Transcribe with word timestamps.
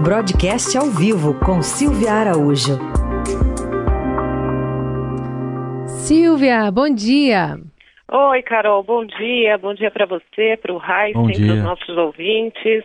Broadcast 0.00 0.76
ao 0.76 0.86
vivo 0.86 1.38
com 1.38 1.62
Silvia 1.62 2.12
Araújo. 2.12 2.78
Silvia, 5.86 6.70
bom 6.70 6.88
dia. 6.88 7.60
Oi, 8.10 8.42
Carol, 8.42 8.82
bom 8.82 9.04
dia. 9.04 9.58
Bom 9.58 9.74
dia 9.74 9.90
para 9.90 10.06
você, 10.06 10.56
para 10.60 10.72
o 10.72 10.78
Raíssa 10.78 11.20
e 11.32 11.46
para 11.46 11.54
os 11.54 11.62
nossos 11.62 11.96
ouvintes. 11.96 12.84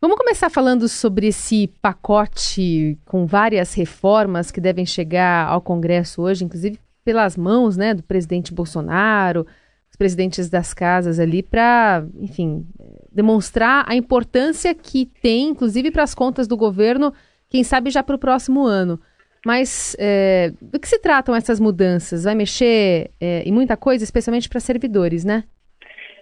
Vamos 0.00 0.16
começar 0.16 0.48
falando 0.50 0.88
sobre 0.88 1.28
esse 1.28 1.68
pacote 1.80 2.98
com 3.04 3.26
várias 3.26 3.74
reformas 3.74 4.50
que 4.50 4.60
devem 4.60 4.86
chegar 4.86 5.46
ao 5.46 5.60
Congresso 5.60 6.22
hoje, 6.22 6.44
inclusive 6.44 6.78
pelas 7.04 7.36
mãos 7.36 7.76
né, 7.76 7.92
do 7.92 8.02
presidente 8.02 8.52
Bolsonaro, 8.52 9.46
os 9.90 9.96
presidentes 9.96 10.48
das 10.48 10.72
casas 10.72 11.20
ali, 11.20 11.42
para, 11.42 12.04
enfim, 12.18 12.66
demonstrar 13.12 13.84
a 13.88 13.94
importância 13.94 14.74
que 14.74 15.06
tem, 15.22 15.48
inclusive 15.48 15.90
para 15.90 16.02
as 16.02 16.14
contas 16.14 16.46
do 16.46 16.56
governo, 16.56 17.12
quem 17.48 17.64
sabe 17.64 17.90
já 17.90 18.02
para 18.02 18.16
o 18.16 18.18
próximo 18.18 18.64
ano. 18.64 19.00
Mas 19.44 19.96
é, 19.98 20.52
do 20.60 20.78
que 20.78 20.88
se 20.88 20.98
tratam 20.98 21.34
essas 21.34 21.58
mudanças? 21.58 22.24
Vai 22.24 22.34
mexer 22.34 23.10
é, 23.20 23.42
em 23.44 23.52
muita 23.52 23.76
coisa, 23.76 24.04
especialmente 24.04 24.48
para 24.48 24.60
servidores, 24.60 25.24
né? 25.24 25.44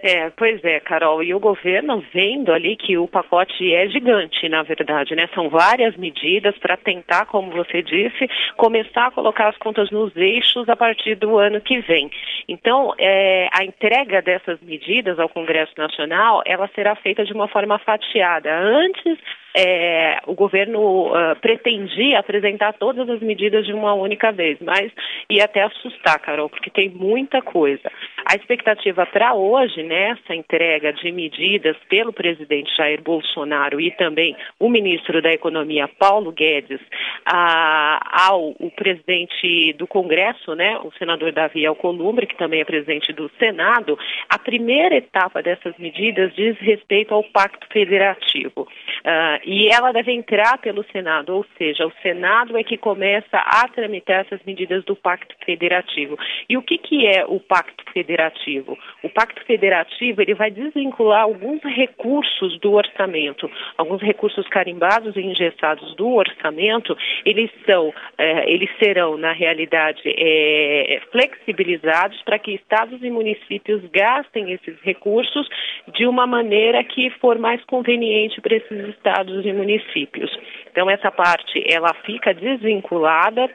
É, 0.00 0.30
pois 0.30 0.64
é, 0.64 0.78
Carol, 0.78 1.22
e 1.24 1.34
o 1.34 1.40
governo 1.40 2.04
vendo 2.14 2.52
ali 2.52 2.76
que 2.76 2.96
o 2.96 3.08
pacote 3.08 3.74
é 3.74 3.88
gigante, 3.88 4.48
na 4.48 4.62
verdade, 4.62 5.14
né? 5.16 5.28
São 5.34 5.48
várias 5.48 5.96
medidas 5.96 6.56
para 6.58 6.76
tentar, 6.76 7.26
como 7.26 7.50
você 7.50 7.82
disse, 7.82 8.28
começar 8.56 9.06
a 9.06 9.10
colocar 9.10 9.48
as 9.48 9.58
contas 9.58 9.90
nos 9.90 10.16
eixos 10.16 10.68
a 10.68 10.76
partir 10.76 11.16
do 11.16 11.36
ano 11.36 11.60
que 11.60 11.80
vem. 11.80 12.08
Então, 12.48 12.94
é, 12.96 13.48
a 13.52 13.64
entrega 13.64 14.22
dessas 14.22 14.60
medidas 14.60 15.18
ao 15.18 15.28
Congresso 15.28 15.72
Nacional, 15.76 16.42
ela 16.46 16.70
será 16.76 16.94
feita 16.94 17.24
de 17.24 17.32
uma 17.32 17.48
forma 17.48 17.78
fatiada. 17.80 18.56
Antes 18.56 19.18
é, 19.60 20.20
o 20.28 20.34
governo 20.34 21.08
uh, 21.08 21.34
pretendia 21.40 22.20
apresentar 22.20 22.74
todas 22.74 23.10
as 23.10 23.20
medidas 23.20 23.66
de 23.66 23.72
uma 23.72 23.92
única 23.92 24.30
vez, 24.30 24.56
mas 24.60 24.92
ia 25.28 25.46
até 25.46 25.62
assustar, 25.62 26.20
Carol, 26.20 26.48
porque 26.48 26.70
tem 26.70 26.88
muita 26.88 27.42
coisa. 27.42 27.90
A 28.24 28.36
expectativa 28.36 29.04
para 29.04 29.34
hoje, 29.34 29.82
nessa 29.82 30.32
entrega 30.32 30.92
de 30.92 31.10
medidas 31.10 31.76
pelo 31.88 32.12
presidente 32.12 32.70
Jair 32.76 33.02
Bolsonaro 33.02 33.80
e 33.80 33.90
também 33.90 34.36
o 34.60 34.68
ministro 34.68 35.20
da 35.20 35.32
Economia, 35.32 35.88
Paulo 35.88 36.30
Guedes, 36.30 36.80
ao 37.24 38.50
o 38.60 38.70
presidente 38.70 39.72
do 39.72 39.88
Congresso, 39.88 40.54
né, 40.54 40.78
o 40.84 40.92
senador 40.98 41.32
Davi 41.32 41.66
Alcolumbre, 41.66 42.26
que 42.26 42.36
também 42.36 42.60
é 42.60 42.64
presidente 42.64 43.12
do 43.12 43.28
Senado, 43.40 43.98
a 44.28 44.38
primeira 44.38 44.96
etapa 44.96 45.42
dessas 45.42 45.76
medidas 45.78 46.32
diz 46.36 46.56
respeito 46.58 47.12
ao 47.12 47.24
Pacto 47.24 47.66
Federativo. 47.72 48.68
Uh, 49.08 49.40
e 49.42 49.68
ela 49.68 49.90
deve 49.90 50.12
entrar 50.12 50.58
pelo 50.58 50.84
Senado, 50.92 51.34
ou 51.34 51.46
seja, 51.56 51.86
o 51.86 51.92
Senado 52.02 52.58
é 52.58 52.62
que 52.62 52.76
começa 52.76 53.38
a 53.38 53.66
tramitar 53.68 54.26
essas 54.26 54.44
medidas 54.44 54.84
do 54.84 54.94
Pacto 54.94 55.34
Federativo. 55.46 56.18
E 56.46 56.58
o 56.58 56.62
que, 56.62 56.76
que 56.76 57.06
é 57.06 57.24
o 57.26 57.40
Pacto 57.40 57.82
Federativo? 57.90 58.76
O 59.02 59.08
Pacto 59.08 59.42
Federativo 59.46 60.20
ele 60.20 60.34
vai 60.34 60.50
desvincular 60.50 61.22
alguns 61.22 61.62
recursos 61.62 62.60
do 62.60 62.74
orçamento, 62.74 63.50
alguns 63.78 64.02
recursos 64.02 64.46
carimbados 64.48 65.16
e 65.16 65.20
engessados 65.20 65.94
do 65.94 66.12
orçamento, 66.14 66.94
eles 67.24 67.50
são, 67.64 67.94
eh, 68.18 68.52
eles 68.52 68.68
serão 68.78 69.16
na 69.16 69.32
realidade 69.32 70.02
eh, 70.04 71.00
flexibilizados 71.10 72.20
para 72.24 72.38
que 72.38 72.52
estados 72.52 73.02
e 73.02 73.10
municípios 73.10 73.80
gastem 73.90 74.52
esses 74.52 74.78
recursos 74.82 75.48
de 75.94 76.06
uma 76.06 76.26
maneira 76.26 76.84
que 76.84 77.08
for 77.20 77.38
mais 77.38 77.64
conveniente 77.64 78.38
para 78.42 78.56
esses 78.56 78.97
estados 78.98 79.46
e 79.46 79.52
municípios. 79.52 80.30
Então 80.70 80.90
essa 80.90 81.10
parte 81.10 81.62
ela 81.66 81.94
fica 82.04 82.34
desvinculada 82.34 83.48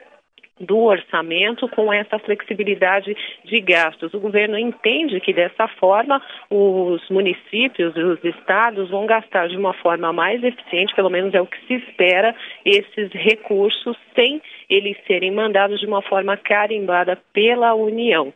do 0.60 0.78
orçamento 0.78 1.68
com 1.68 1.92
essa 1.92 2.18
flexibilidade 2.18 3.16
de 3.44 3.60
gastos. 3.60 4.14
O 4.14 4.20
governo 4.20 4.56
entende 4.56 5.20
que 5.20 5.32
dessa 5.32 5.66
forma 5.80 6.22
os 6.48 7.08
municípios 7.10 7.94
e 7.96 8.00
os 8.00 8.22
estados 8.24 8.88
vão 8.90 9.04
gastar 9.06 9.48
de 9.48 9.56
uma 9.56 9.72
forma 9.74 10.12
mais 10.12 10.42
eficiente, 10.44 10.94
pelo 10.94 11.10
menos 11.10 11.34
é 11.34 11.40
o 11.40 11.46
que 11.46 11.58
se 11.66 11.74
espera, 11.74 12.34
esses 12.64 13.10
recursos 13.12 13.96
sem 14.14 14.40
eles 14.70 14.96
serem 15.06 15.32
mandados 15.32 15.80
de 15.80 15.86
uma 15.86 16.02
forma 16.02 16.36
carimbada 16.36 17.18
pela 17.32 17.74
União. 17.74 18.32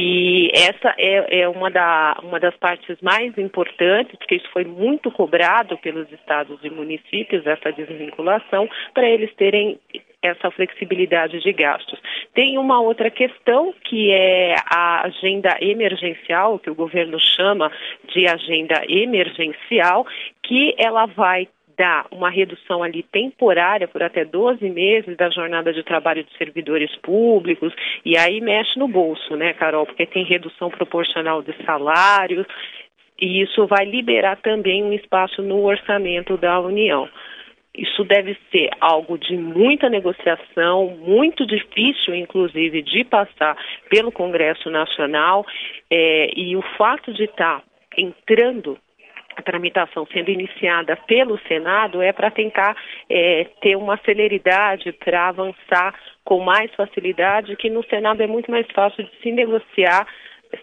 E 0.00 0.48
essa 0.54 0.94
é, 0.96 1.40
é 1.40 1.48
uma, 1.48 1.68
da, 1.68 2.20
uma 2.22 2.38
das 2.38 2.56
partes 2.56 2.96
mais 3.02 3.36
importantes, 3.36 4.16
porque 4.16 4.36
isso 4.36 4.48
foi 4.52 4.64
muito 4.64 5.10
cobrado 5.10 5.76
pelos 5.78 6.08
estados 6.12 6.60
e 6.62 6.70
municípios, 6.70 7.44
essa 7.44 7.72
desvinculação, 7.72 8.68
para 8.94 9.08
eles 9.08 9.34
terem 9.34 9.76
essa 10.22 10.52
flexibilidade 10.52 11.40
de 11.40 11.52
gastos. 11.52 12.00
Tem 12.32 12.58
uma 12.58 12.80
outra 12.80 13.10
questão 13.10 13.74
que 13.84 14.12
é 14.12 14.54
a 14.70 15.04
agenda 15.04 15.56
emergencial, 15.60 16.60
que 16.60 16.70
o 16.70 16.76
governo 16.76 17.18
chama 17.18 17.68
de 18.14 18.28
agenda 18.28 18.80
emergencial, 18.88 20.06
que 20.44 20.76
ela 20.78 21.06
vai 21.06 21.48
dar 21.78 22.06
uma 22.10 22.28
redução 22.28 22.82
ali 22.82 23.04
temporária 23.04 23.86
por 23.86 24.02
até 24.02 24.24
12 24.24 24.68
meses 24.68 25.16
da 25.16 25.30
jornada 25.30 25.72
de 25.72 25.84
trabalho 25.84 26.24
de 26.24 26.36
servidores 26.36 26.94
públicos, 26.96 27.72
e 28.04 28.18
aí 28.18 28.40
mexe 28.40 28.78
no 28.78 28.88
bolso, 28.88 29.36
né, 29.36 29.52
Carol? 29.54 29.86
Porque 29.86 30.04
tem 30.04 30.24
redução 30.24 30.68
proporcional 30.68 31.40
de 31.40 31.54
salários, 31.64 32.46
e 33.20 33.42
isso 33.42 33.66
vai 33.66 33.84
liberar 33.84 34.36
também 34.36 34.82
um 34.82 34.92
espaço 34.92 35.40
no 35.40 35.64
orçamento 35.64 36.36
da 36.36 36.60
União. 36.60 37.08
Isso 37.76 38.02
deve 38.02 38.36
ser 38.50 38.70
algo 38.80 39.16
de 39.16 39.36
muita 39.36 39.88
negociação, 39.88 40.96
muito 40.98 41.46
difícil, 41.46 42.12
inclusive, 42.14 42.82
de 42.82 43.04
passar 43.04 43.56
pelo 43.88 44.10
Congresso 44.10 44.68
Nacional, 44.68 45.46
é, 45.88 46.30
e 46.36 46.56
o 46.56 46.62
fato 46.76 47.12
de 47.12 47.24
estar 47.24 47.62
entrando 47.96 48.76
a 49.38 49.42
tramitação 49.42 50.04
sendo 50.12 50.30
iniciada 50.30 50.96
pelo 51.06 51.38
Senado 51.46 52.02
é 52.02 52.12
para 52.12 52.30
tentar 52.30 52.76
é, 53.08 53.46
ter 53.60 53.76
uma 53.76 53.96
celeridade 53.98 54.92
para 54.92 55.28
avançar 55.28 55.94
com 56.24 56.40
mais 56.40 56.74
facilidade, 56.74 57.56
que 57.56 57.70
no 57.70 57.84
Senado 57.84 58.20
é 58.20 58.26
muito 58.26 58.50
mais 58.50 58.66
fácil 58.74 59.04
de 59.04 59.10
se 59.22 59.30
negociar 59.30 60.06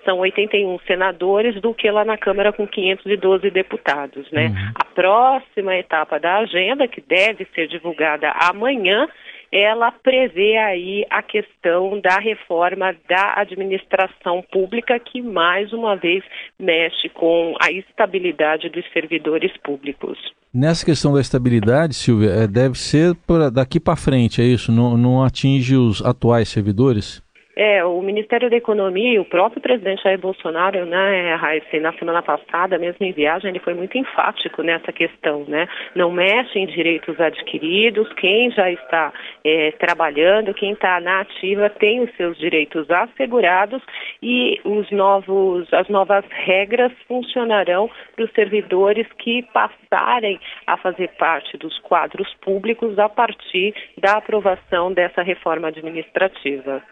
são 0.04 0.18
81 0.18 0.80
senadores 0.88 1.62
do 1.62 1.72
que 1.72 1.90
lá 1.92 2.04
na 2.04 2.18
Câmara 2.18 2.52
com 2.52 2.66
512 2.66 3.52
deputados, 3.52 4.30
né? 4.32 4.48
Uhum. 4.48 4.72
A 4.74 4.86
próxima 4.86 5.76
etapa 5.76 6.20
da 6.20 6.38
agenda, 6.38 6.88
que 6.88 7.02
deve 7.02 7.46
ser 7.54 7.68
divulgada 7.68 8.32
amanhã, 8.32 9.08
ela 9.56 9.90
prevê 9.90 10.58
aí 10.58 11.06
a 11.10 11.24
questão 11.24 12.02
da 12.02 12.20
reforma 12.20 12.94
da 13.08 13.36
administração 13.38 14.44
pública, 14.52 15.00
que 15.00 15.22
mais 15.22 15.72
uma 15.72 15.96
vez 15.96 16.26
mexe 16.60 17.08
com 17.08 17.56
a 17.62 17.72
estabilidade 17.72 18.68
dos 18.68 18.84
servidores 18.92 19.56
públicos. 19.64 20.18
Nessa 20.54 20.86
questão 20.86 21.14
da 21.14 21.22
estabilidade, 21.22 21.94
Silvia, 21.94 22.32
é, 22.32 22.48
deve 22.48 22.78
ser 22.78 23.14
daqui 23.54 23.80
para 23.80 23.96
frente, 23.96 24.42
é 24.42 24.46
isso? 24.46 24.74
Não, 24.74 24.98
não 24.98 25.24
atinge 25.24 25.78
os 25.78 26.04
atuais 26.04 26.50
servidores? 26.50 27.25
É, 27.56 27.86
o 27.86 28.02
Ministério 28.02 28.50
da 28.50 28.58
Economia 28.58 29.14
e 29.14 29.20
o 29.20 29.24
próprio 29.24 29.62
presidente 29.62 30.04
Jair 30.04 30.20
Bolsonaro, 30.20 30.86
né, 30.86 31.36
Raíssa, 31.36 31.80
na 31.80 31.94
semana 31.94 32.22
passada, 32.22 32.78
mesmo 32.78 33.06
em 33.06 33.14
viagem, 33.14 33.50
ele 33.50 33.60
foi 33.60 33.74
muito 33.74 33.98
enfático 33.98 34.62
nessa 34.62 34.92
questão, 34.92 35.46
né? 35.48 35.66
Não 35.96 36.12
mexe 36.12 36.60
em 36.60 36.66
direitos 36.66 37.18
adquiridos, 37.20 38.12
quem 38.14 38.52
já 38.52 38.70
está 38.70 39.14
é, 39.44 39.72
trabalhando, 39.72 40.54
quem 40.54 40.74
está 40.74 41.00
na 41.00 41.22
ativa 41.22 41.70
tem 41.70 42.02
os 42.02 42.14
seus 42.18 42.38
direitos 42.38 42.92
assegurados 42.92 43.82
e 44.22 44.60
os 44.66 44.92
novos, 44.92 45.72
as 45.74 45.88
novas 45.88 46.26
regras 46.30 46.92
funcionarão 47.08 47.90
para 48.16 48.26
os 48.26 48.32
servidores 48.34 49.08
que 49.18 49.44
passarem 49.54 50.40
a 50.68 50.76
fazer 50.76 51.10
parte 51.18 51.58
dos 51.58 51.80
quadros 51.80 52.34
públicos 52.42 53.00
a 53.00 53.08
partir 53.08 53.74
da 53.98 54.18
aprovação 54.18 54.92
dessa 54.92 55.22
reforma 55.22 55.70
administrativa. 55.70 56.84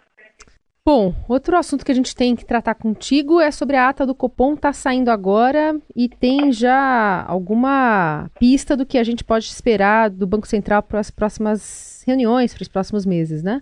Bom, 0.85 1.15
outro 1.30 1.56
assunto 1.56 1.85
que 1.85 1.94
a 1.94 1.95
gente 1.95 2.13
tem 2.13 2.35
que 2.35 2.44
tratar 2.44 2.75
contigo 2.75 3.39
é 3.39 3.51
sobre 3.51 3.77
a 3.77 3.88
ata 3.88 4.06
do 4.06 4.13
Copom, 4.13 4.53
está 4.53 4.74
saindo 4.74 5.09
agora 5.09 5.80
e 5.95 6.09
tem 6.09 6.51
já 6.51 7.24
alguma 7.25 8.30
pista 8.38 8.75
do 8.75 8.85
que 8.85 8.97
a 8.97 9.03
gente 9.03 9.24
pode 9.24 9.45
esperar 9.45 10.09
do 10.09 10.27
Banco 10.27 10.45
Central 10.45 10.83
para 10.83 11.00
as 11.00 11.09
próximas 11.09 12.03
reuniões, 12.06 12.53
para 12.53 12.63
os 12.63 12.68
próximos 12.68 13.06
meses, 13.06 13.41
né? 13.41 13.62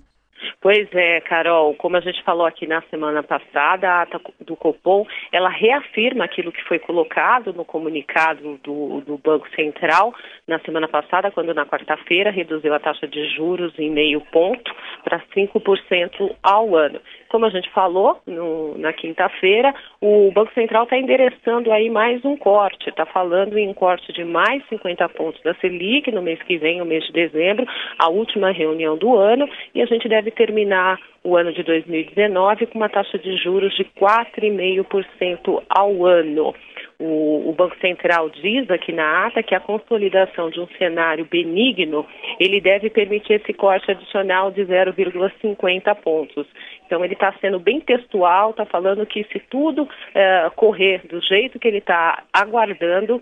Pois 0.59 0.87
é, 0.93 1.21
Carol, 1.21 1.73
como 1.75 1.97
a 1.97 1.99
gente 2.01 2.23
falou 2.23 2.45
aqui 2.45 2.67
na 2.67 2.81
semana 2.83 3.23
passada, 3.23 3.89
a 3.89 4.01
ata 4.03 4.19
do 4.39 4.55
Copom, 4.55 5.05
ela 5.31 5.49
reafirma 5.49 6.25
aquilo 6.25 6.51
que 6.51 6.63
foi 6.63 6.79
colocado 6.79 7.53
no 7.53 7.65
comunicado 7.65 8.59
do, 8.63 9.01
do 9.01 9.17
Banco 9.17 9.47
Central 9.55 10.13
na 10.47 10.59
semana 10.59 10.87
passada, 10.87 11.31
quando 11.31 11.53
na 11.53 11.65
quarta-feira 11.65 12.31
reduziu 12.31 12.73
a 12.73 12.79
taxa 12.79 13.07
de 13.07 13.27
juros 13.35 13.77
em 13.77 13.89
meio 13.89 14.21
ponto 14.31 14.73
para 15.03 15.19
5% 15.35 16.35
ao 16.43 16.75
ano. 16.75 16.99
Como 17.31 17.45
a 17.45 17.49
gente 17.49 17.69
falou 17.69 18.19
no, 18.27 18.77
na 18.77 18.91
quinta-feira, 18.91 19.73
o 20.01 20.29
Banco 20.33 20.53
Central 20.53 20.83
está 20.83 20.97
endereçando 20.97 21.71
aí 21.71 21.89
mais 21.89 22.25
um 22.25 22.35
corte, 22.35 22.89
está 22.89 23.05
falando 23.05 23.57
em 23.57 23.69
um 23.69 23.73
corte 23.73 24.11
de 24.11 24.25
mais 24.25 24.61
50 24.67 25.07
pontos 25.07 25.41
da 25.41 25.53
Selic 25.55 26.11
no 26.11 26.21
mês 26.21 26.43
que 26.43 26.57
vem, 26.57 26.81
o 26.81 26.85
mês 26.85 27.05
de 27.05 27.13
dezembro, 27.13 27.65
a 27.97 28.09
última 28.09 28.51
reunião 28.51 28.97
do 28.97 29.15
ano, 29.15 29.47
e 29.73 29.81
a 29.81 29.85
gente 29.85 30.09
deve 30.09 30.29
terminar 30.29 30.99
o 31.23 31.37
ano 31.37 31.53
de 31.53 31.63
2019 31.63 32.65
com 32.65 32.79
uma 32.79 32.89
taxa 32.89 33.17
de 33.17 33.37
juros 33.37 33.73
de 33.77 33.85
4,5% 33.85 35.63
ao 35.69 36.05
ano. 36.05 36.53
O, 37.03 37.49
o, 37.49 37.53
Banco 37.53 37.75
Central 37.79 38.29
diz 38.29 38.69
aqui 38.69 38.91
na 38.91 39.25
ata 39.25 39.41
que 39.41 39.55
a 39.55 39.59
consolidação 39.59 40.51
de 40.51 40.59
um 40.59 40.67
cenário 40.77 41.25
benigno, 41.25 42.05
ele 42.39 42.61
deve 42.61 42.91
permitir 42.91 43.41
esse 43.41 43.51
corte 43.53 43.89
adicional 43.89 44.51
de 44.51 44.61
0,50 44.61 45.95
pontos. 45.95 46.45
Então 46.85 47.03
ele 47.03 47.13
está 47.13 47.33
sendo 47.41 47.59
bem 47.59 47.79
textual, 47.79 48.51
está 48.51 48.65
falando 48.65 49.03
que 49.07 49.23
se 49.31 49.39
tudo 49.39 49.89
eh, 50.13 50.51
correr 50.55 51.01
do 51.07 51.19
jeito 51.21 51.57
que 51.57 51.67
ele 51.67 51.79
está 51.79 52.23
aguardando, 52.31 53.19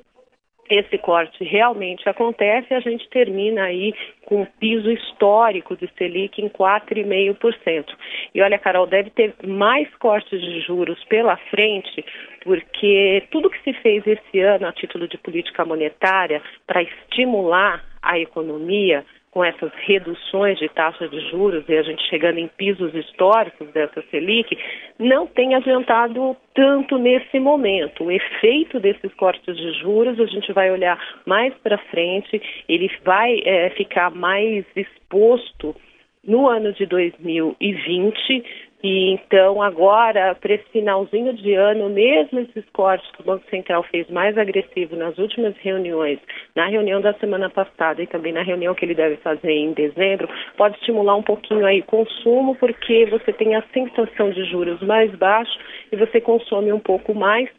esse 0.69 0.98
corte 0.98 1.44
realmente 1.44 2.07
acontece 2.07 2.74
a 2.74 2.80
gente 2.80 3.10
termina 3.10 3.63
aí 3.63 3.94
com 4.25 4.42
um 4.42 4.45
piso 4.45 4.92
histórico 4.92 5.75
de 5.75 5.89
Selic 5.98 6.39
em 6.39 6.50
4,5%. 6.50 7.86
E 8.33 8.42
olha, 8.42 8.60
Carol, 8.60 8.86
deve 8.86 9.10
ter 9.10 9.33
mais 9.44 9.88
cortes 9.95 10.39
de 10.39 10.62
juros 10.62 11.04
pela 11.06 11.36
frente, 11.50 12.06
porque 12.44 13.24
tudo 13.31 13.50
que 13.50 13.62
se 13.63 13.74
fez 13.81 14.06
esse 14.06 14.39
ano 14.39 14.68
a 14.68 14.71
título 14.71 15.07
de 15.07 15.18
política 15.18 15.66
monetária 15.66 16.42
para 16.68 16.83
estimular 16.83 17.83
a 18.01 18.19
economia, 18.19 19.04
com 19.31 19.44
essas 19.44 19.72
reduções 19.86 20.58
de 20.58 20.68
taxas 20.70 21.10
de 21.12 21.20
juros 21.30 21.64
e 21.68 21.78
a 21.78 21.84
gente 21.84 22.02
chegando 22.10 22.40
em 22.40 22.48
pisos 22.48 22.94
históricos 22.96 23.68
dessa 23.72 24.02
Selic, 24.10 24.58
não 24.98 25.28
tem 25.28 25.54
adiantado 25.54 26.36
tanto 26.56 26.98
nesse 26.98 27.40
momento. 27.40 28.06
O 28.06 28.12
efeito 28.12 28.80
desses 28.80 29.14
cortes 29.14 29.56
de 29.56 29.74
juros, 29.80 30.20
a 30.20 30.26
gente 30.26 30.52
vai 30.52 30.72
olhar 30.72 31.00
mais 31.26 31.54
para 31.56 31.78
frente, 31.78 32.42
ele 32.68 32.90
vai 33.04 33.40
é, 33.46 33.70
ficar 33.72 34.10
mais 34.10 34.66
exposto 34.76 35.76
no 36.24 36.48
ano 36.48 36.74
de 36.74 36.86
2020 36.86 38.69
e 38.81 39.12
então, 39.12 39.62
agora, 39.62 40.34
para 40.36 40.54
esse 40.54 40.64
finalzinho 40.72 41.34
de 41.34 41.54
ano, 41.54 41.90
mesmo 41.90 42.40
esses 42.40 42.64
cortes 42.72 43.10
que 43.12 43.22
o 43.22 43.26
Banco 43.26 43.44
Central 43.50 43.84
fez 43.84 44.10
mais 44.10 44.38
agressivo 44.38 44.96
nas 44.96 45.18
últimas 45.18 45.54
reuniões, 45.58 46.18
na 46.56 46.68
reunião 46.68 47.02
da 47.02 47.14
semana 47.16 47.50
passada 47.50 48.02
e 48.02 48.08
também 48.08 48.31
na 48.31 48.42
reunião 48.42 48.74
que 48.74 48.86
ele 48.86 48.96
deve 48.96 49.18
fazer 49.18 49.52
em 49.52 49.74
dezembro, 49.74 50.30
pode 50.56 50.78
estimular 50.78 51.16
um 51.16 51.24
pouquinho 51.24 51.66
aí 51.66 51.81
o 51.81 51.86
consumo, 51.86 52.56
porque 52.56 53.06
você 53.08 53.34
tem 53.34 53.54
a 53.56 53.64
sensação 53.74 54.31
de 54.31 54.46
juros 54.46 54.81
mais 54.81 55.14
baixos 55.16 55.60
e 55.92 55.98
você 55.98 56.22
consome 56.22 56.72
um 56.72 56.80
pouco 56.80 57.14
mais 57.14 57.50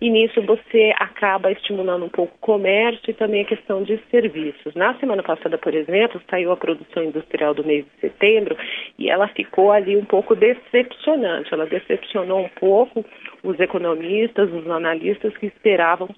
e 0.00 0.08
nisso 0.08 0.40
você 0.42 0.92
acaba 0.98 1.52
estimulando 1.52 2.06
um 2.06 2.08
pouco 2.08 2.34
o 2.34 2.38
comércio 2.38 3.10
e 3.10 3.14
também 3.14 3.42
a 3.42 3.46
questão 3.46 3.82
de 3.82 3.98
serviços. 4.10 4.74
Na 4.74 4.94
semana 4.98 5.22
passada, 5.22 5.58
por 5.58 5.74
exemplo, 5.74 6.20
saiu 6.30 6.50
a 6.52 6.56
produção 6.56 7.04
industrial 7.04 7.52
do 7.52 7.64
mês 7.64 7.84
de 7.84 8.00
setembro 8.00 8.56
e 8.98 9.10
ela 9.10 9.28
ficou 9.28 9.70
ali 9.70 9.96
um 9.96 10.04
pouco 10.04 10.34
decepcionante. 10.34 11.52
Ela 11.52 11.66
decepcionou 11.66 12.40
um 12.40 12.48
pouco 12.48 13.04
os 13.42 13.60
economistas, 13.60 14.50
os 14.50 14.68
analistas 14.70 15.36
que 15.36 15.46
esperavam 15.46 16.08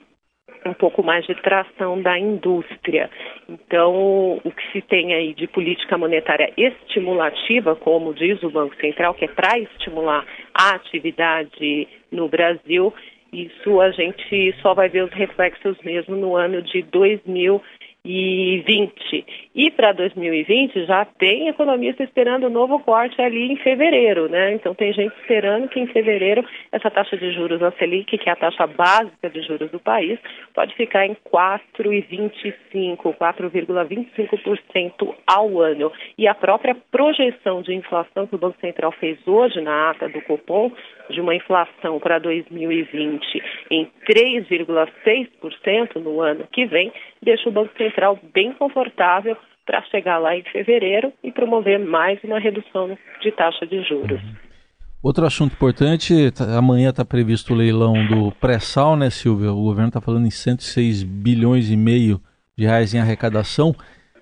um 0.65 0.75
pouco 0.75 1.03
mais 1.03 1.27
de 1.27 1.35
tração 1.43 2.01
da 2.01 2.19
indústria. 2.19 3.11
Então, 3.49 4.41
o 4.45 4.51
que 4.51 4.73
se 4.73 4.81
tem 4.83 5.13
aí 5.15 5.35
de 5.35 5.47
política 5.49 5.99
monetária 5.99 6.53
estimulativa, 6.57 7.75
como 7.75 8.15
diz 8.15 8.41
o 8.43 8.51
Banco 8.51 8.77
Central, 8.77 9.15
que 9.15 9.25
é 9.25 9.29
para 9.29 9.59
estimular 9.59 10.25
a 10.55 10.75
atividade 10.75 11.89
no 12.11 12.29
Brasil, 12.29 12.95
isso 13.33 13.81
a 13.81 13.91
gente 13.91 14.55
só 14.61 14.75
vai 14.75 14.89
ver 14.89 15.05
os 15.05 15.13
reflexos 15.13 15.77
mesmo 15.83 16.17
no 16.17 16.37
ano 16.37 16.61
de 16.63 16.83
2000 16.83 17.61
2020. 18.05 19.25
E 19.55 19.71
para 19.71 19.93
2020 19.93 20.87
já 20.87 21.05
tem 21.05 21.47
economista 21.49 22.03
esperando 22.03 22.49
um 22.49 22.51
novo 22.51 22.81
corte 22.81 23.21
ali 23.23 23.53
em 23.53 23.57
fevereiro, 23.57 24.29
né? 24.29 24.55
Então 24.55 24.75
tem 24.75 24.93
gente 24.93 25.15
esperando 25.21 25.69
que 25.69 25.79
em 25.79 25.87
fevereiro 25.87 26.45
essa 26.73 26.91
taxa 26.91 27.17
de 27.17 27.33
juros, 27.33 27.63
a 27.63 27.71
Selic, 27.73 28.19
que 28.19 28.29
é 28.29 28.33
a 28.33 28.37
taxa 28.37 28.67
básica 28.67 29.31
de 29.31 29.41
juros 29.43 29.71
do 29.71 29.79
país, 29.79 30.19
pode 30.53 30.75
ficar 30.75 31.07
em 31.07 31.17
4,25, 31.33 33.15
4,25% 33.17 35.15
ao 35.27 35.61
ano. 35.61 35.93
E 36.19 36.27
a 36.27 36.35
própria 36.35 36.77
projeção 36.91 37.63
de 37.63 37.73
inflação 37.73 38.27
que 38.27 38.35
o 38.35 38.39
Banco 38.39 38.59
Central 38.61 38.91
fez 38.93 39.17
hoje 39.27 39.61
na 39.61 39.91
ata 39.91 40.09
do 40.09 40.21
Copom, 40.23 40.73
de 41.11 41.21
uma 41.21 41.35
inflação 41.35 41.99
para 41.99 42.19
2020 42.19 43.43
em 43.71 43.91
3,6% 44.09 45.97
no 45.97 46.21
ano 46.21 46.47
que 46.53 46.67
vem, 46.67 46.93
deixa 47.23 47.49
o 47.49 47.53
Banco 47.53 47.77
Central 47.77 48.19
bem 48.35 48.53
confortável 48.53 49.37
para 49.65 49.83
chegar 49.83 50.19
lá 50.19 50.37
em 50.37 50.43
fevereiro 50.43 51.13
e 51.23 51.31
promover 51.31 51.79
mais 51.79 52.19
uma 52.25 52.39
redução 52.39 52.99
de 53.21 53.33
taxa 53.33 53.67
de 53.67 53.83
juros. 53.83 54.21
Uhum. 54.23 54.53
Outro 55.03 55.27
assunto 55.27 55.55
importante, 55.55 56.31
tá, 56.31 56.57
amanhã 56.57 56.91
está 56.91 57.05
previsto 57.05 57.53
o 57.53 57.57
leilão 57.57 58.07
do 58.07 58.31
pré-sal, 58.33 58.97
né, 58.97 59.11
Silvia? 59.11 59.51
O 59.53 59.65
governo 59.65 59.89
está 59.89 60.01
falando 60.01 60.27
em 60.27 60.31
106 60.31 61.03
bilhões 61.03 61.71
e 61.71 61.77
meio 61.77 62.21
de 62.57 62.67
reais 62.67 62.95
em 62.95 63.01
arrecadação. 63.01 63.75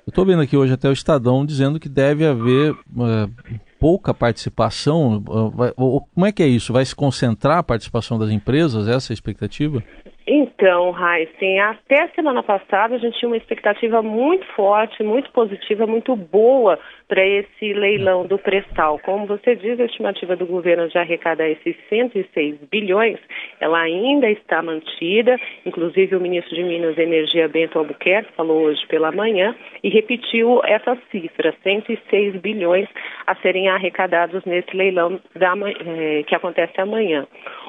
Eu 0.06 0.10
estou 0.10 0.24
vendo 0.24 0.42
aqui 0.42 0.56
hoje 0.56 0.72
até 0.72 0.88
o 0.88 0.92
Estadão 0.92 1.44
dizendo 1.44 1.78
que 1.78 1.88
deve 1.88 2.26
haver 2.26 2.72
uh, 2.72 3.30
pouca 3.78 4.14
participação. 4.14 5.22
Uh, 5.28 6.00
como 6.14 6.26
é 6.26 6.32
que 6.32 6.42
é 6.42 6.46
isso? 6.46 6.72
Vai 6.72 6.84
se 6.84 6.96
concentrar 6.96 7.58
a 7.58 7.62
participação 7.62 8.18
das 8.18 8.30
empresas? 8.30 8.88
Essa 8.88 9.12
é 9.12 9.12
a 9.12 9.14
expectativa? 9.14 9.82
Então, 10.26 10.94
Heisen, 10.96 11.58
até 11.58 12.06
semana 12.14 12.42
passada 12.42 12.94
a 12.94 12.98
gente 12.98 13.18
tinha 13.18 13.28
uma 13.28 13.36
expectativa 13.36 14.00
muito 14.00 14.46
forte, 14.54 15.02
muito 15.02 15.30
positiva, 15.32 15.86
muito 15.86 16.14
boa 16.14 16.78
para 17.08 17.26
esse 17.26 17.72
leilão 17.72 18.24
do 18.26 18.38
pré-sal. 18.38 19.00
Como 19.00 19.26
você 19.26 19.56
diz, 19.56 19.80
a 19.80 19.86
estimativa 19.86 20.36
do 20.36 20.46
governo 20.46 20.88
de 20.88 20.96
arrecadar 20.96 21.48
esses 21.48 21.74
106 21.88 22.58
bilhões, 22.70 23.18
ela 23.60 23.80
ainda 23.80 24.28
está 24.30 24.62
mantida. 24.62 25.38
Inclusive, 25.64 26.16
o 26.16 26.20
ministro 26.20 26.54
de 26.54 26.62
Minas 26.62 26.96
e 26.96 27.02
Energia, 27.02 27.48
Bento 27.48 27.78
Albuquerque, 27.78 28.32
falou 28.32 28.62
hoje 28.62 28.84
pela 28.86 29.12
manhã 29.12 29.54
e 29.82 29.88
repetiu 29.88 30.60
essa 30.64 30.96
cifra, 31.10 31.54
106 31.62 32.36
bilhões 32.36 32.88
a 33.26 33.34
serem 33.36 33.68
arrecadados 33.68 34.44
nesse 34.44 34.74
leilão 34.76 35.20
da, 35.34 35.54
eh, 35.86 36.22
que 36.26 36.34
acontece 36.34 36.80
amanhã. 36.80 37.26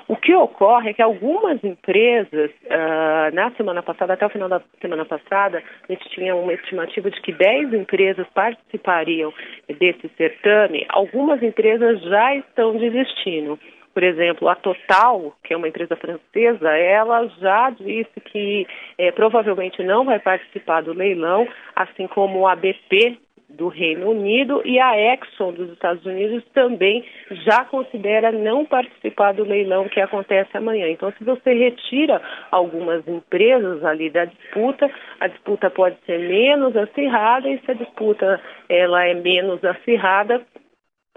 O 0.08 0.16
que 0.18 0.36
ocorre 0.36 0.90
é 0.90 0.94
que 0.94 1.02
algumas 1.02 1.64
empresas, 1.64 2.52
uh, 2.66 3.34
na 3.34 3.50
semana 3.52 3.82
passada, 3.82 4.12
até 4.12 4.26
o 4.26 4.30
final 4.30 4.50
da 4.50 4.62
semana 4.82 5.06
passada, 5.06 5.64
a 5.88 5.94
gente 5.94 6.10
tinha 6.10 6.36
uma 6.36 6.52
estimativa 6.52 7.10
de 7.10 7.22
que 7.22 7.32
10 7.32 7.74
empresas 7.74 8.28
participariam 8.34 9.34
desse 9.80 10.10
certame. 10.18 10.86
Algumas 10.90 11.42
empresas 11.42 12.02
já 12.02 12.36
estão 12.36 12.76
desistindo. 12.76 13.58
Por 13.94 14.04
exemplo, 14.04 14.48
a 14.48 14.56
Total, 14.56 15.34
que 15.44 15.54
é 15.54 15.58
uma 15.58 15.68
empresa 15.68 15.96
francesa, 15.96 16.70
ela 16.70 17.28
já 17.40 17.70
disse 17.72 18.20
que 18.26 18.66
eh, 18.98 19.12
provavelmente 19.12 19.84
não 19.84 20.06
vai 20.06 20.20
participar 20.20 20.82
do 20.82 20.94
leilão, 20.94 21.48
assim 21.76 22.08
como 22.08 22.48
a 22.48 22.56
BP, 22.56 23.18
do 23.56 23.68
Reino 23.68 24.10
Unido 24.10 24.62
e 24.66 24.80
a 24.80 25.14
Exxon 25.14 25.54
dos 25.54 25.70
Estados 25.72 26.06
Unidos 26.06 26.44
também 26.54 27.04
já 27.46 27.66
considera 27.66 28.32
não 28.32 28.66
participar 28.66 29.34
do 29.34 29.44
leilão 29.44 29.88
que 29.90 30.00
acontece 30.00 30.56
amanhã. 30.56 30.88
Então, 30.88 31.12
se 31.18 31.24
você 31.24 31.54
retira 31.54 32.22
algumas 32.50 33.08
empresas 33.08 33.84
ali 33.84 34.10
da 34.10 34.26
disputa, 34.26 34.90
a 35.20 35.28
disputa 35.28 35.70
pode 35.70 35.98
ser 36.06 36.20
menos 36.20 36.76
acirrada 36.76 37.50
e 37.50 37.60
se 37.60 37.72
a 37.72 37.76
disputa 37.76 38.42
ela 38.70 39.06
é 39.06 39.14
menos 39.14 39.64
acirrada, 39.64 40.42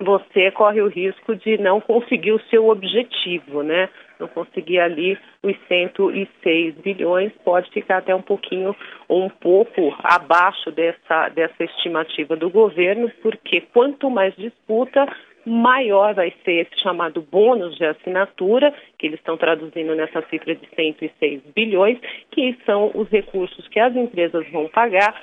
você 0.00 0.50
corre 0.50 0.80
o 0.80 0.88
risco 0.88 1.36
de 1.36 1.56
não 1.58 1.80
conseguir 1.80 2.32
o 2.32 2.40
seu 2.50 2.68
objetivo, 2.68 3.62
né? 3.62 3.88
Não 4.18 4.26
conseguir 4.28 4.80
ali 4.80 5.18
os 5.42 5.56
106 5.68 6.74
bilhões, 6.76 7.32
pode 7.44 7.70
ficar 7.70 7.98
até 7.98 8.14
um 8.14 8.22
pouquinho 8.22 8.74
ou 9.08 9.24
um 9.24 9.28
pouco 9.28 9.94
abaixo 10.02 10.70
dessa, 10.72 11.28
dessa 11.28 11.64
estimativa 11.64 12.36
do 12.36 12.50
governo, 12.50 13.10
porque 13.22 13.60
quanto 13.72 14.10
mais 14.10 14.34
disputa, 14.36 15.06
maior 15.46 16.14
vai 16.14 16.32
ser 16.44 16.66
esse 16.66 16.80
chamado 16.80 17.20
bônus 17.20 17.76
de 17.76 17.84
assinatura, 17.84 18.74
que 18.98 19.06
eles 19.06 19.18
estão 19.18 19.36
traduzindo 19.36 19.94
nessa 19.94 20.22
cifra 20.22 20.54
de 20.54 20.66
106 20.74 21.42
bilhões, 21.54 21.98
que 22.30 22.56
são 22.64 22.90
os 22.94 23.08
recursos 23.10 23.68
que 23.68 23.78
as 23.78 23.94
empresas 23.94 24.48
vão 24.50 24.68
pagar 24.68 25.14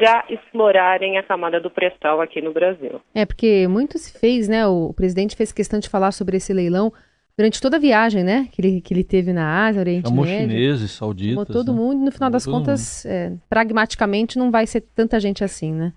para 0.00 0.24
explorarem 0.30 1.18
a 1.18 1.22
camada 1.22 1.60
do 1.60 1.70
pré-sal 1.70 2.22
aqui 2.22 2.40
no 2.40 2.54
Brasil. 2.54 3.02
É, 3.14 3.26
porque 3.26 3.68
muito 3.68 3.98
se 3.98 4.18
fez, 4.18 4.48
né? 4.48 4.66
O 4.66 4.94
presidente 4.94 5.36
fez 5.36 5.52
questão 5.52 5.78
de 5.78 5.90
falar 5.90 6.10
sobre 6.12 6.38
esse 6.38 6.54
leilão 6.54 6.90
durante 7.36 7.60
toda 7.60 7.76
a 7.76 7.80
viagem, 7.80 8.24
né? 8.24 8.48
Que 8.50 8.62
ele, 8.62 8.80
que 8.80 8.94
ele 8.94 9.04
teve 9.04 9.30
na 9.30 9.66
Ásia, 9.66 9.80
Oriente 9.80 10.08
Chamou 10.08 10.24
Médio. 10.24 10.48
chineses, 10.48 10.90
sauditas. 10.92 11.34
Chamou 11.34 11.46
todo 11.46 11.72
né? 11.72 11.78
mundo. 11.78 12.04
No 12.06 12.10
final 12.10 12.28
Chamou 12.28 12.32
das 12.32 12.46
contas, 12.46 13.04
é, 13.04 13.32
pragmaticamente, 13.48 14.38
não 14.38 14.50
vai 14.50 14.66
ser 14.66 14.80
tanta 14.96 15.20
gente 15.20 15.44
assim, 15.44 15.70
né? 15.70 15.92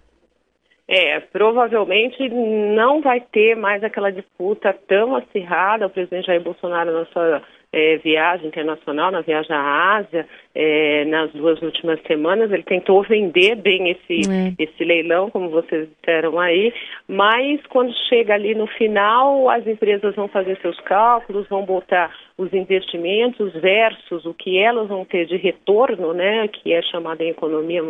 É, 0.86 1.22
provavelmente 1.22 2.28
não 2.28 3.02
vai 3.02 3.22
ter 3.22 3.56
mais 3.56 3.82
aquela 3.86 4.12
disputa 4.12 4.76
tão 4.86 5.16
acirrada. 5.16 5.88
O 5.88 5.90
presidente 5.90 6.28
Jair 6.28 6.44
Bolsonaro, 6.44 6.92
na 6.92 7.06
sua 7.06 7.42
é, 7.74 7.98
viagem 7.98 8.48
internacional, 8.48 9.12
na 9.12 9.22
viagem 9.22 9.56
à 9.56 9.96
Ásia, 9.96 10.28
é, 10.54 11.04
nas 11.06 11.32
duas 11.32 11.60
últimas 11.64 12.00
semanas, 12.04 12.52
ele 12.52 12.62
tentou 12.62 13.02
vender 13.02 13.56
bem 13.56 13.90
esse, 13.90 14.30
É. 14.30 14.54
esse 14.60 14.84
leilão, 14.84 15.32
como 15.32 15.50
vocês 15.50 15.90
disseram 15.90 16.40
aí, 16.40 16.72
mas 17.08 17.60
quando 17.68 17.92
chega 18.08 18.36
ali 18.36 18.54
no 18.54 18.68
final, 18.68 19.50
as 19.50 19.66
empresas 19.66 20.16
vão 20.16 20.28
fazer 20.28 20.56
seus 20.62 20.80
cálculos, 20.82 21.50
vão 21.50 21.66
botar 21.66 22.16
os 22.38 22.54
investimentos 22.54 23.52
versus 23.54 24.26
o 24.26 24.34
que 24.34 24.58
elas 24.58 24.88
vão 24.88 25.04
ter 25.06 25.26
de 25.26 25.38
retorno, 25.38 26.14
né, 26.14 26.48
que 26.48 26.72
é 26.72 26.82
chamada 26.84 27.24
em 27.24 27.30
economia 27.30 27.84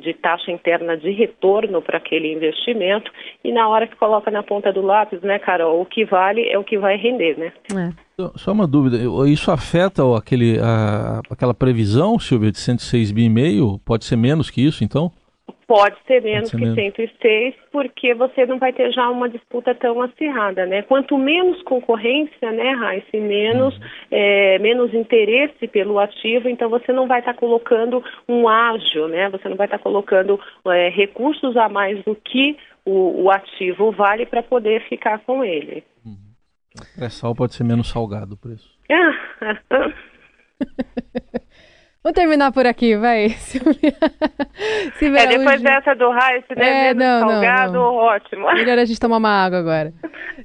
de 0.00 0.14
taxa 0.14 0.50
interna 0.50 0.96
de 0.96 1.10
retorno 1.10 1.80
para 1.82 1.98
aquele 1.98 2.32
investimento, 2.32 3.10
e 3.44 3.52
na 3.52 3.68
hora 3.68 3.86
que 3.86 3.94
coloca 3.96 4.30
na 4.30 4.42
ponta 4.42 4.72
do 4.72 4.82
lápis, 4.82 5.20
né, 5.22 5.38
Carol, 5.38 5.80
o 5.80 5.86
que 5.86 6.04
vale 6.04 6.48
é 6.48 6.58
o 6.58 6.64
que 6.64 6.78
vai 6.78 6.96
render, 6.96 7.38
né? 7.38 7.52
É. 7.72 7.92
Só- 8.20 8.32
Só 8.36 8.52
uma 8.52 8.66
dúvida, 8.66 8.96
isso 9.28 9.50
afeta 9.50 10.02
aquele, 10.16 10.58
a- 10.58 11.20
aquela 11.30 11.54
previsão, 11.54 12.18
Silvia, 12.18 12.50
de 12.50 12.58
106 12.58 13.12
bi 13.12 13.24
e 13.24 13.28
meio? 13.30 13.78
Pode 13.84 14.04
ser 14.04 14.16
menos 14.16 14.50
que 14.50 14.60
isso, 14.64 14.82
então? 14.84 15.10
Pode 15.70 15.96
ser 16.04 16.20
menos 16.20 16.50
ser 16.50 16.56
que 16.56 16.64
menos. 16.64 16.96
106, 16.96 17.54
porque 17.70 18.12
você 18.12 18.44
não 18.44 18.58
vai 18.58 18.72
ter 18.72 18.90
já 18.90 19.08
uma 19.08 19.28
disputa 19.28 19.72
tão 19.72 20.02
acirrada, 20.02 20.66
né? 20.66 20.82
Quanto 20.82 21.16
menos 21.16 21.62
concorrência, 21.62 22.50
né, 22.50 22.72
Raíssa, 22.72 23.16
menos, 23.16 23.80
é, 24.10 24.58
menos 24.58 24.92
interesse 24.92 25.68
pelo 25.68 26.00
ativo, 26.00 26.48
então 26.48 26.68
você 26.68 26.92
não 26.92 27.06
vai 27.06 27.20
estar 27.20 27.34
colocando 27.34 28.02
um 28.28 28.48
ágio, 28.48 29.06
né? 29.06 29.30
Você 29.30 29.48
não 29.48 29.56
vai 29.56 29.68
estar 29.68 29.78
colocando 29.78 30.40
é, 30.66 30.88
recursos 30.88 31.56
a 31.56 31.68
mais 31.68 32.02
do 32.02 32.16
que 32.16 32.56
o, 32.84 33.22
o 33.22 33.30
ativo 33.30 33.92
vale 33.92 34.26
para 34.26 34.42
poder 34.42 34.82
ficar 34.88 35.20
com 35.20 35.44
ele. 35.44 35.84
Pré-sal 36.96 37.32
pode 37.32 37.54
ser 37.54 37.62
menos 37.62 37.88
salgado 37.90 38.34
o 38.34 38.36
preço. 38.36 38.76
Vamos 42.02 42.14
terminar 42.14 42.50
por 42.52 42.66
aqui, 42.66 42.96
vai. 42.96 43.28
É, 45.02 45.26
depois 45.26 45.60
dessa 45.62 45.94
do 45.94 46.10
raio, 46.10 46.42
se 46.46 46.54
der 46.54 46.64
É, 46.90 46.94
não, 46.94 47.20
não, 47.20 47.28
salgado, 47.30 47.72
não. 47.74 47.94
ótimo. 47.94 48.46
Melhor 48.52 48.78
a 48.78 48.84
gente 48.84 49.00
tomar 49.00 49.16
uma 49.18 49.30
água 49.30 49.58
agora. 49.58 49.92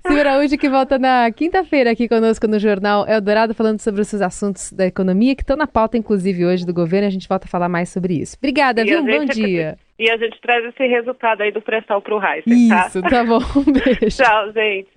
Silvia 0.06 0.22
Araújo 0.22 0.58
que 0.58 0.70
volta 0.70 0.98
na 0.98 1.30
quinta-feira 1.32 1.92
aqui 1.92 2.08
conosco 2.08 2.48
no 2.48 2.58
Jornal 2.60 3.06
Eldorado, 3.08 3.54
falando 3.54 3.80
sobre 3.80 4.02
esses 4.02 4.22
assuntos 4.22 4.72
da 4.72 4.86
economia 4.86 5.36
que 5.36 5.42
estão 5.44 5.58
na 5.58 5.68
pauta, 5.68 5.98
inclusive, 5.98 6.46
hoje 6.46 6.66
do 6.66 6.74
governo. 6.74 7.08
A 7.08 7.12
gente 7.12 7.28
volta 7.28 7.46
a 7.46 7.50
falar 7.50 7.68
mais 7.70 7.90
sobre 7.90 8.14
isso. 8.22 8.38
Obrigada, 8.38 8.82
E 8.82 8.86
viu? 8.86 9.00
Um 9.02 9.06
bom 9.06 9.12
gente- 9.12 9.34
dia. 9.34 9.78
E 9.98 10.12
a 10.12 10.18
gente 10.18 10.38
traz 10.42 10.62
esse 10.66 10.86
resultado 10.88 11.40
aí 11.42 11.54
do 11.54 11.62
pré-sal 11.62 12.02
pro 12.02 12.18
Raíssa, 12.18 12.50
tá? 12.50 12.88
Isso, 12.88 13.02
tá 13.02 13.24
bom. 13.24 13.40
Um 13.56 13.72
beijo. 13.72 14.18
Tchau, 14.22 14.52
gente. 14.52 14.90